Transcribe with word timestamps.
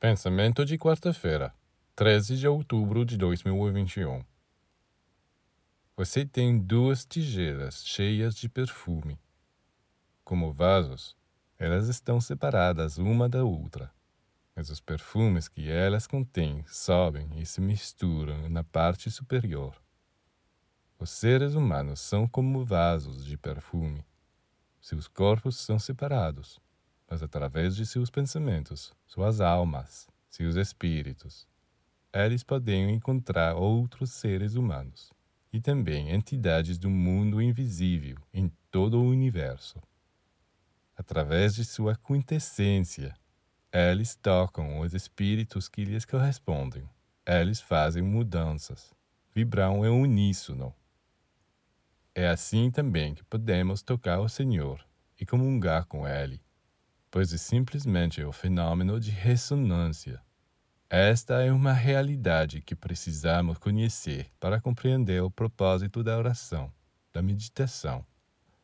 Pensamento 0.00 0.64
de 0.64 0.78
quarta-feira, 0.78 1.52
13 1.96 2.36
de 2.36 2.46
outubro 2.46 3.04
de 3.04 3.16
2021. 3.16 4.24
Você 5.96 6.24
tem 6.24 6.56
duas 6.56 7.04
tigelas 7.04 7.84
cheias 7.84 8.36
de 8.36 8.48
perfume. 8.48 9.18
Como 10.22 10.52
vasos, 10.52 11.16
elas 11.58 11.88
estão 11.88 12.20
separadas 12.20 12.96
uma 12.96 13.28
da 13.28 13.42
outra, 13.42 13.92
mas 14.54 14.70
os 14.70 14.78
perfumes 14.78 15.48
que 15.48 15.68
elas 15.68 16.06
contêm 16.06 16.64
sobem 16.68 17.28
e 17.34 17.44
se 17.44 17.60
misturam 17.60 18.48
na 18.48 18.62
parte 18.62 19.10
superior. 19.10 19.74
Os 20.96 21.10
seres 21.10 21.54
humanos 21.54 21.98
são 21.98 22.28
como 22.28 22.64
vasos 22.64 23.24
de 23.24 23.36
perfume. 23.36 24.06
Seus 24.80 25.08
corpos 25.08 25.56
são 25.56 25.76
separados 25.76 26.60
mas 27.08 27.22
através 27.22 27.74
de 27.74 27.86
seus 27.86 28.10
pensamentos, 28.10 28.92
suas 29.06 29.40
almas, 29.40 30.06
seus 30.28 30.56
espíritos, 30.56 31.48
eles 32.12 32.42
podem 32.42 32.90
encontrar 32.90 33.54
outros 33.54 34.10
seres 34.12 34.54
humanos 34.54 35.10
e 35.52 35.60
também 35.60 36.10
entidades 36.10 36.78
do 36.78 36.90
mundo 36.90 37.40
invisível 37.40 38.18
em 38.32 38.52
todo 38.70 38.98
o 38.98 39.08
universo. 39.08 39.80
Através 40.94 41.54
de 41.54 41.64
sua 41.64 41.96
quintessência, 41.96 43.14
eles 43.72 44.14
tocam 44.14 44.80
os 44.80 44.92
espíritos 44.92 45.68
que 45.68 45.84
lhes 45.84 46.04
correspondem. 46.04 46.88
Eles 47.26 47.60
fazem 47.60 48.02
mudanças, 48.02 48.92
vibram 49.34 49.84
em 49.84 49.88
uníssono. 49.88 50.74
É 52.14 52.28
assim 52.28 52.70
também 52.70 53.14
que 53.14 53.22
podemos 53.24 53.80
tocar 53.80 54.20
o 54.20 54.28
Senhor 54.28 54.84
e 55.20 55.24
comungar 55.24 55.86
com 55.86 56.06
Ele 56.06 56.40
pois 57.10 57.32
é 57.32 57.38
simplesmente 57.38 58.22
o 58.22 58.32
fenômeno 58.32 59.00
de 59.00 59.10
ressonância. 59.10 60.20
Esta 60.90 61.42
é 61.42 61.52
uma 61.52 61.72
realidade 61.72 62.62
que 62.62 62.74
precisamos 62.74 63.58
conhecer 63.58 64.30
para 64.40 64.60
compreender 64.60 65.22
o 65.22 65.30
propósito 65.30 66.02
da 66.02 66.16
oração, 66.16 66.72
da 67.12 67.20
meditação, 67.20 68.04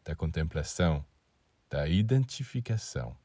da 0.02 0.14
contemplação, 0.14 1.05
da 1.68 1.86
identificação. 1.86 3.16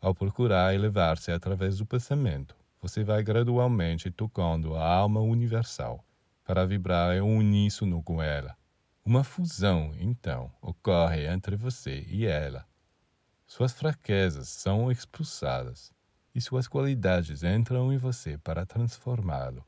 Ao 0.00 0.14
procurar 0.14 0.74
elevar-se 0.74 1.32
através 1.32 1.78
do 1.78 1.86
pensamento, 1.86 2.54
você 2.80 3.02
vai 3.02 3.22
gradualmente 3.22 4.10
tocando 4.10 4.76
a 4.76 4.86
alma 4.86 5.20
universal 5.20 6.04
para 6.44 6.66
vibrar 6.66 7.16
em 7.16 7.20
uníssono 7.20 8.02
com 8.02 8.22
ela. 8.22 8.56
Uma 9.04 9.24
fusão, 9.24 9.94
então, 9.98 10.52
ocorre 10.60 11.26
entre 11.26 11.56
você 11.56 12.04
e 12.08 12.26
ela 12.26 12.66
suas 13.46 13.72
fraquezas 13.72 14.48
são 14.48 14.90
expulsadas 14.90 15.92
e 16.34 16.40
suas 16.40 16.68
qualidades 16.68 17.42
entram 17.42 17.92
em 17.92 17.96
você 17.96 18.36
para 18.38 18.66
transformá-lo. 18.66 19.64